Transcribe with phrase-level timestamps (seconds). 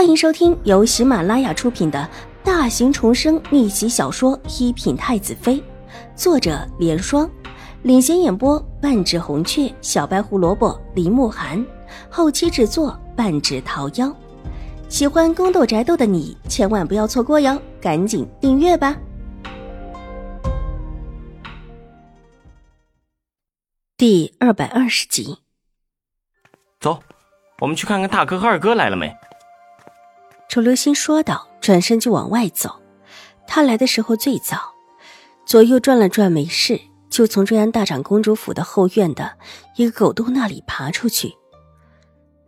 [0.00, 2.08] 欢迎收听由喜马拉雅出品的
[2.42, 5.56] 大型重生逆袭小说《一品太子妃》，
[6.16, 7.30] 作者：莲霜，
[7.82, 11.62] 领衔演播：半指红雀、小白胡萝卜、林慕寒，
[12.08, 14.10] 后期制作：半指桃夭。
[14.88, 18.96] 喜欢宫斗宅斗的你千万不要错过哟，赶紧订阅吧！
[23.98, 25.36] 第二百二十集，
[26.80, 27.00] 走，
[27.58, 29.14] 我们去看看大哥和二哥来了没。
[30.50, 32.74] 楚留心说道，转身就往外走。
[33.46, 34.58] 他来的时候最早，
[35.46, 39.32] 左右转了转没事，就从瑞安大长公主府的后院的
[39.76, 41.32] 一个狗洞那里爬出去，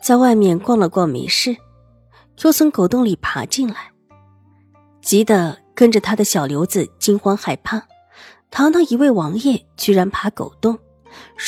[0.01, 1.57] 在外面逛了逛没事，
[2.43, 3.93] 又从狗洞里爬进来，
[5.01, 7.81] 急得跟着他的小刘子惊慌害怕。
[8.51, 10.77] 堂堂一位王爷居然爬狗洞，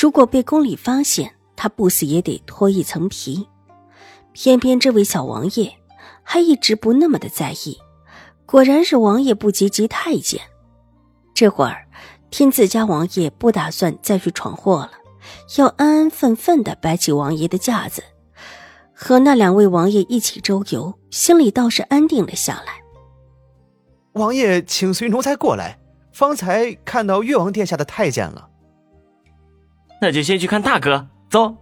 [0.00, 3.44] 如果被宫里发现，他不死也得脱一层皮。
[4.32, 5.76] 偏偏这位小王爷。
[6.24, 7.78] 还一直不那么的在意，
[8.44, 10.40] 果然是王爷不及及太监。
[11.34, 11.86] 这会儿
[12.30, 14.92] 听自家王爷不打算再去闯祸了，
[15.58, 18.02] 要安安分分的摆起王爷的架子，
[18.92, 22.82] 和那两位王爷一起周游，心里倒是安定了下来。
[24.14, 25.78] 王爷，请随奴才过来。
[26.12, 28.48] 方才看到越王殿下的太监了，
[30.00, 31.08] 那就先去看大哥。
[31.28, 31.56] 走。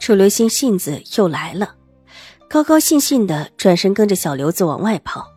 [0.00, 1.76] 楚留心性子又来了。
[2.48, 5.28] 高高兴兴的转身跟着小刘子往外跑，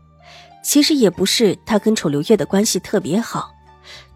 [0.63, 3.51] 其实也不是他跟楚留月的关系特别好，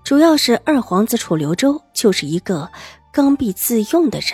[0.02, 2.70] 主要是二皇子楚留周就是一个
[3.12, 4.30] 刚愎自用的人，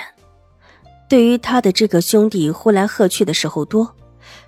[1.09, 3.95] 对于他的这个兄弟呼来喝去的时候多，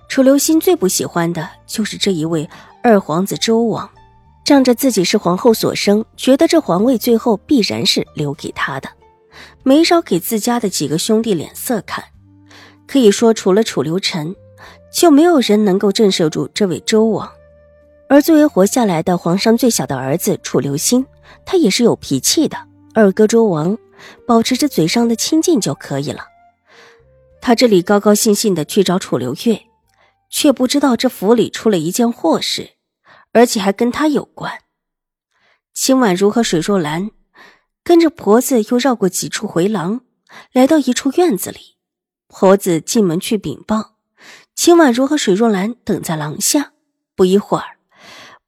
[0.08, 2.48] 楚留心最不喜欢的就是这一位
[2.84, 3.90] 二皇子周王，
[4.44, 8.88] 仗着自己是皇后所生，觉得这皇位最后必然是留给他的，
[9.64, 12.04] 没少给自家的几个兄弟脸色看。
[12.86, 14.34] 可以说，除了楚留臣，
[14.92, 17.30] 就没有人能够震慑住这位周王。
[18.08, 21.06] 而作为活下来的皇上最小的儿子楚留心，
[21.46, 22.56] 他也是有脾气的。
[22.94, 23.76] 二哥周王
[24.26, 26.26] 保持着嘴上的清静就可以了。
[27.40, 29.62] 他这里高高兴兴的去找楚留月，
[30.30, 32.74] 却不知道这府里出了一件祸事，
[33.32, 34.52] 而且还跟他有关。
[35.72, 37.10] 秦婉如和水若兰
[37.82, 40.02] 跟着婆子又绕过几处回廊，
[40.52, 41.73] 来到一处院子里。
[42.36, 43.92] 婆子进门去禀报，
[44.56, 46.72] 秦婉如和水若兰等在廊下。
[47.14, 47.76] 不一会儿，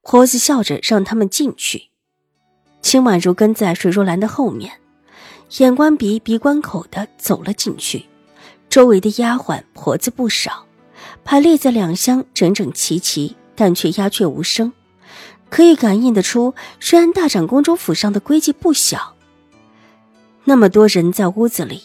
[0.02, 1.84] 婆子笑着让他们进去。
[2.82, 4.80] 秦婉如跟在水若兰的后面，
[5.58, 8.06] 眼观鼻，鼻观口的走了进去。
[8.69, 10.66] 周围的丫鬟婆子不少，
[11.22, 14.72] 排列在两厢，整整齐齐，但却鸦雀无声，
[15.48, 19.14] 可以感应得出，虽然大长公主府上的规矩不小。
[20.42, 21.84] 那么多人在屋子里。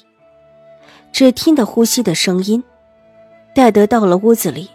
[1.12, 2.64] 只听得呼吸的声音，
[3.54, 4.70] 戴德到了屋子里，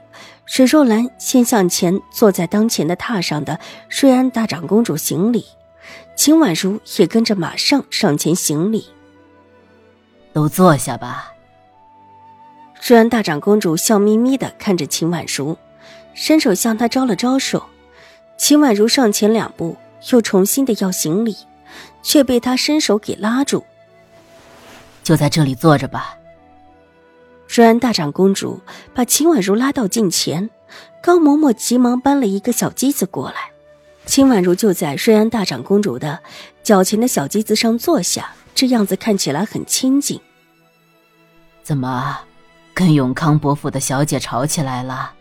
[0.44, 3.58] 水若兰先向前坐在当前的榻上的
[3.88, 5.44] 瑞安大长公主行礼，
[6.14, 8.88] 秦婉如也跟着马上上前行礼。
[10.32, 11.32] 都坐下吧。
[12.86, 15.56] 瑞安大长公主笑眯眯的看着秦婉如，
[16.14, 17.64] 伸手向她招了招手。
[18.36, 19.76] 秦婉如上前两步，
[20.12, 21.34] 又重新的要行礼，
[22.02, 23.64] 却被他伸手给拉住。
[25.02, 26.16] 就在这里坐着吧。
[27.48, 28.60] 瑞安大长公主
[28.94, 30.50] 把秦婉如拉到近前，
[31.02, 33.50] 高嬷嬷急忙搬了一个小机子过来，
[34.04, 36.20] 秦婉如就在瑞安大长公主的
[36.62, 40.20] 脚前的小机子上坐下，这样子看起来很亲近。
[41.62, 42.18] 怎么，
[42.74, 45.12] 跟永康伯府的小姐吵起来了？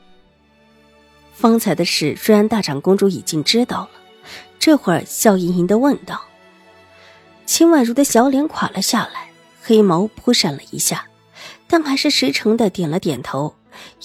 [1.34, 3.90] 方才的事，瑞安大长公主已经知道了，
[4.58, 6.22] 这会儿笑盈盈的问道。
[7.46, 9.30] 秦婉如的小脸垮了下来，
[9.62, 11.06] 黑眸扑闪了一下。
[11.68, 13.56] 但还是实诚的点了点头，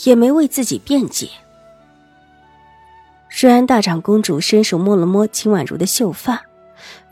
[0.04, 1.28] 也没为自己辩解。
[3.40, 6.42] 瑞安大长公主伸手摸了摸秦婉如的秀发，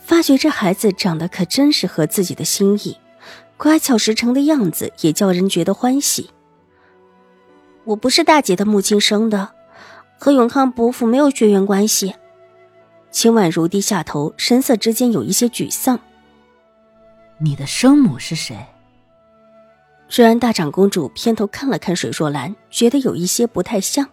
[0.01, 2.97] 发觉这孩子长得可真是合自己的心意，
[3.57, 6.31] 乖巧实诚的样子也叫人觉得欢喜。
[7.85, 9.51] 我不是大姐的母亲生的，
[10.19, 12.15] 和永康伯父没有血缘关系。
[13.11, 15.99] 秦婉如低下头，神色之间有一些沮丧。
[17.39, 18.57] 你的生母是谁？
[20.11, 24.09] 瑞安大长公主偏头看了看水若兰，觉得有一些不太像。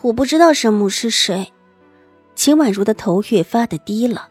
[0.00, 1.52] 我不知道生母是谁。
[2.34, 4.30] 秦婉如的头越发的低了，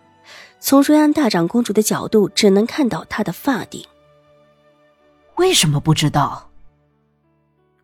[0.60, 3.86] 从瑞安大长公主的角度，只能看到她的发顶。
[5.36, 6.50] 为什么不知道？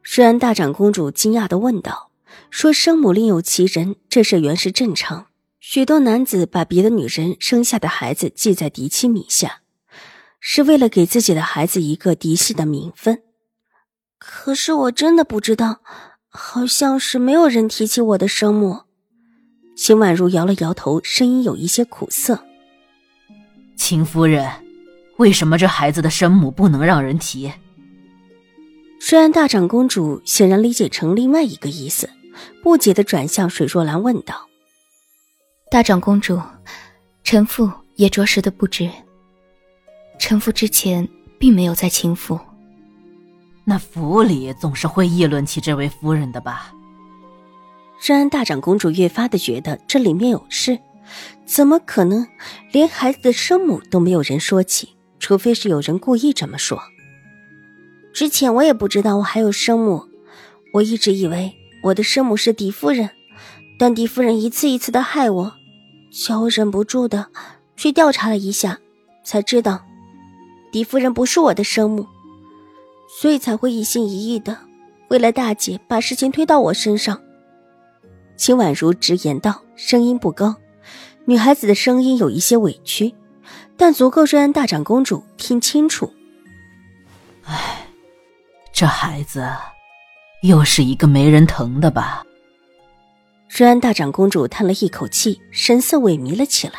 [0.01, 2.09] 瑞安大长公主惊讶的问道
[2.49, 5.27] ：“说生母另有其人，这事原是正常。
[5.59, 9.61] 许多男子把别的女人生下的孩子记在嫡妻名下。”
[10.47, 13.23] 是为了给自己的孩子一个嫡系的名分，
[14.19, 15.81] 可是我真的不知道，
[16.29, 18.81] 好像是没有人提起我的生母。
[19.75, 22.45] 秦婉如摇了摇头，声音有一些苦涩。
[23.75, 24.47] 秦夫人，
[25.17, 27.51] 为什么这孩子的生母不能让人提？
[29.01, 32.07] 虽然大长公主显然理解成另外一个意思，
[32.61, 34.47] 不解的转向水若兰问道
[35.71, 36.39] ：“大长公主，
[37.23, 38.87] 臣妇也着实的不知。
[40.27, 41.07] 臣妇之前
[41.37, 42.39] 并没有在秦府。
[43.63, 46.73] 那府里总是会议论起这位夫人的吧？”
[48.01, 50.79] 虽然大长公主越发的觉得这里面有事，
[51.45, 52.27] 怎么可能
[52.71, 54.95] 连孩子的生母都没有人说起？
[55.19, 56.81] 除非是有人故意这么说。
[58.11, 60.05] 之前我也不知道我还有生母，
[60.73, 63.11] 我一直以为我的生母是狄夫人，
[63.77, 65.53] 但狄夫人一次一次的害我，
[66.11, 67.27] 叫我忍不住的
[67.77, 68.79] 去调查了一下，
[69.23, 69.85] 才知道
[70.75, 72.05] 狄夫人不是我的生母，
[73.07, 74.57] 所以才会一心一意的
[75.07, 77.17] 为了大姐把事情推到我身上。
[78.35, 80.53] 秦婉如直言道，声音不高，
[81.23, 83.15] 女孩子的声音有一些委屈，
[83.77, 86.11] 但足够让大长公主听清楚。
[87.45, 87.87] 唉。
[88.73, 89.47] 这孩子，
[90.41, 92.25] 又是一个没人疼的吧？
[93.47, 96.73] 瑞安大长公主叹了一口气，神色萎靡了起来。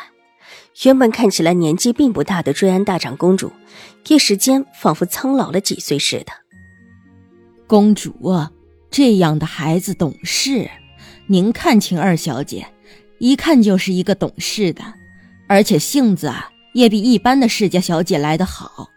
[0.83, 3.51] 原本看起来年纪并不大的瑞安大长公主，
[4.07, 6.31] 一时间仿佛苍老了几岁似的。
[7.65, 8.13] 公主，
[8.91, 10.69] 这样的孩子懂事。
[11.25, 12.67] 您看秦二小姐，
[13.17, 14.83] 一看就是一个懂事的，
[15.47, 18.89] 而且性子啊，也比一般的世家小姐来得好。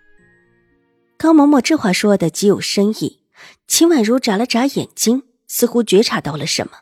[1.17, 3.21] 高嬷嬷这话说的极有深意，
[3.67, 6.73] 秦婉如眨了眨眼睛，似乎觉察到了什么，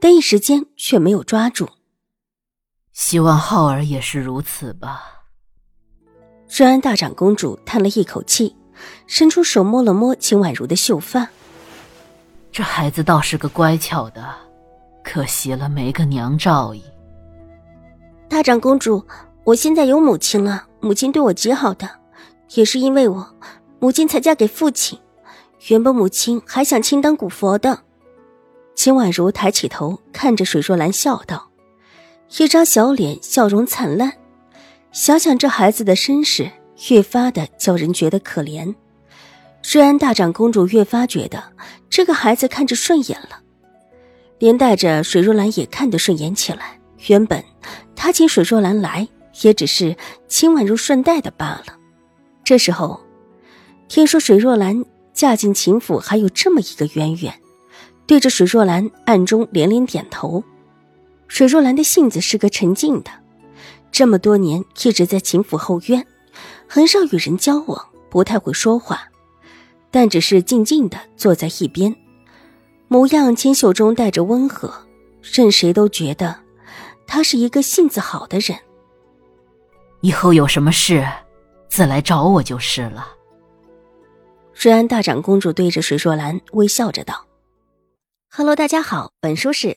[0.00, 1.68] 但一时间却没有抓住。
[2.96, 5.02] 希望浩儿也是如此吧。
[6.48, 8.56] 瑞安大长公主叹了一口气，
[9.06, 11.28] 伸出手摸了摸秦婉如的秀发。
[12.50, 14.34] 这孩子倒是个乖巧的，
[15.04, 16.82] 可惜了没个娘照应。
[18.30, 19.06] 大长公主，
[19.44, 21.86] 我现在有母亲了，母亲对我极好的，
[22.54, 23.36] 也是因为我。
[23.78, 24.98] 母亲才嫁给父亲，
[25.68, 27.80] 原本母亲还想亲当古佛的。
[28.74, 31.50] 秦婉如抬起头看着水若兰，笑道
[32.38, 34.12] ：“一张小脸，笑容灿烂。
[34.92, 36.50] 想想这孩子的身世，
[36.90, 38.74] 越发的叫人觉得可怜。
[39.72, 41.42] 瑞安大长公主越发觉得
[41.88, 43.40] 这个孩子看着顺眼了，
[44.38, 46.80] 连带着水若兰也看得顺眼起来。
[47.08, 47.42] 原本
[47.94, 49.06] 她请水若兰来，
[49.42, 49.96] 也只是
[50.28, 51.78] 秦婉如顺带的罢了。
[52.44, 53.00] 这时候。
[53.88, 57.32] 听说水若兰嫁进秦府还有这么一个渊源，
[58.04, 60.42] 对着水若兰暗中连连点头。
[61.28, 63.10] 水若兰的性子是个沉静的，
[63.90, 66.06] 这么多年一直在秦府后院，
[66.66, 69.08] 很少与人交往，不太会说话，
[69.90, 71.94] 但只是静静的坐在一边，
[72.88, 74.72] 模样清秀中带着温和，
[75.22, 76.36] 任谁都觉得
[77.06, 78.58] 她是一个性子好的人。
[80.02, 81.06] 以后有什么事，
[81.68, 83.08] 自来找我就是了。
[84.54, 87.26] 瑞安大长公主对着水若兰微笑着道
[88.30, 89.76] ：“Hello，大家好，本书是